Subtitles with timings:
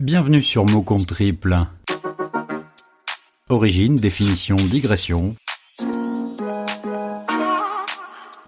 [0.00, 1.56] Bienvenue sur Mot Compte Triple.
[3.50, 5.36] Origine, définition, digression.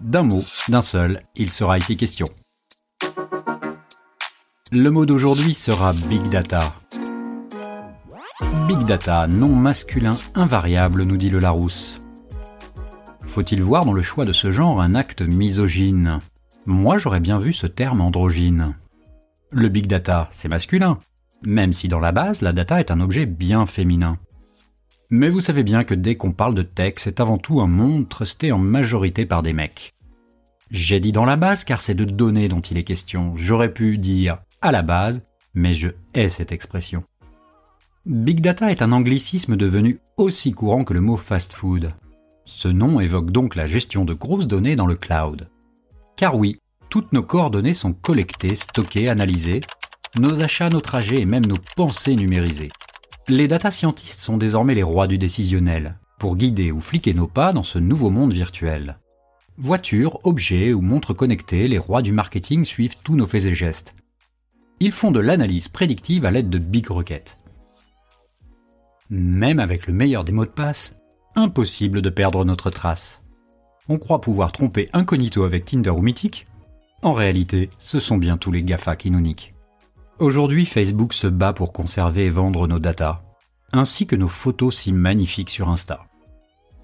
[0.01, 2.25] D'un mot, d'un seul, il sera ici question.
[4.71, 6.73] Le mot d'aujourd'hui sera Big Data.
[8.67, 11.99] Big Data, nom masculin invariable, nous dit le Larousse.
[13.27, 16.17] Faut-il voir dans le choix de ce genre un acte misogyne?
[16.65, 18.75] Moi j'aurais bien vu ce terme androgyne.
[19.51, 20.97] Le Big Data, c'est masculin,
[21.45, 24.17] même si dans la base, la data est un objet bien féminin.
[25.09, 28.09] Mais vous savez bien que dès qu'on parle de tech, c'est avant tout un monde
[28.09, 29.93] trusté en majorité par des mecs.
[30.71, 33.33] J'ai dit dans la base car c'est de données dont il est question.
[33.35, 37.03] J'aurais pu dire à la base, mais je hais cette expression.
[38.05, 41.91] Big Data est un anglicisme devenu aussi courant que le mot fast food.
[42.45, 45.47] Ce nom évoque donc la gestion de grosses données dans le cloud.
[46.17, 46.57] Car oui,
[46.89, 49.61] toutes nos coordonnées sont collectées, stockées, analysées,
[50.19, 52.71] nos achats, nos trajets et même nos pensées numérisées.
[53.27, 57.53] Les data scientists sont désormais les rois du décisionnel, pour guider ou fliquer nos pas
[57.53, 58.99] dans ce nouveau monde virtuel.
[59.57, 63.95] Voitures, objets ou montres connectées, les rois du marketing suivent tous nos faits et gestes.
[64.79, 67.39] Ils font de l'analyse prédictive à l'aide de big requêtes.
[69.09, 70.97] Même avec le meilleur des mots de passe,
[71.35, 73.21] impossible de perdre notre trace.
[73.87, 76.47] On croit pouvoir tromper incognito avec Tinder ou Mythique
[77.01, 79.52] En réalité, ce sont bien tous les GAFA qui nous niquent.
[80.19, 83.23] Aujourd'hui, Facebook se bat pour conserver et vendre nos datas,
[83.71, 86.05] ainsi que nos photos si magnifiques sur Insta.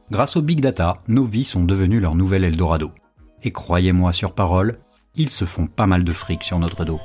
[0.09, 2.89] Grâce au big data, nos vies sont devenues leur nouvel Eldorado.
[3.43, 4.79] Et croyez-moi sur parole,
[5.15, 6.99] ils se font pas mal de fric sur notre dos.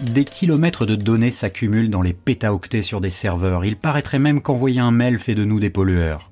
[0.00, 3.64] Des kilomètres de données s'accumulent dans les pétaoctets sur des serveurs.
[3.64, 6.30] Il paraîtrait même qu'envoyer un mail fait de nous des pollueurs.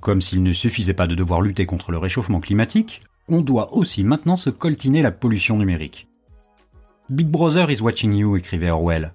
[0.00, 4.02] Comme s'il ne suffisait pas de devoir lutter contre le réchauffement climatique, on doit aussi
[4.02, 6.09] maintenant se coltiner la pollution numérique.
[7.10, 9.12] Big Brother is watching you, écrivait Orwell.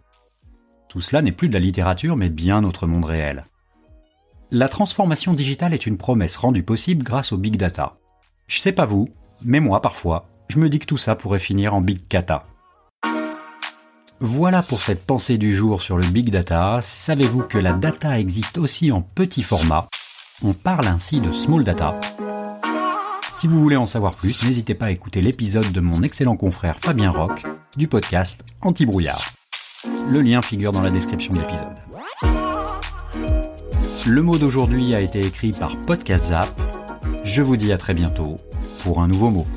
[0.90, 3.46] Tout cela n'est plus de la littérature, mais bien notre monde réel.
[4.52, 7.96] La transformation digitale est une promesse rendue possible grâce au big data.
[8.48, 9.08] Je sais pas vous,
[9.46, 12.46] mais moi parfois, je me dis que tout ça pourrait finir en big cata.
[14.20, 16.80] Voilà pour cette pensée du jour sur le big data.
[16.82, 19.88] Savez-vous que la data existe aussi en petit format?
[20.44, 21.98] On parle ainsi de small data.
[23.34, 26.78] Si vous voulez en savoir plus, n'hésitez pas à écouter l'épisode de mon excellent confrère
[26.82, 27.46] Fabien Roch
[27.78, 29.34] du podcast Anti-Brouillard.
[30.12, 31.68] Le lien figure dans la description de l'épisode.
[34.08, 36.62] Le mot d'aujourd'hui a été écrit par Podcast Zap.
[37.24, 38.38] Je vous dis à très bientôt
[38.84, 39.48] pour un nouveau mot.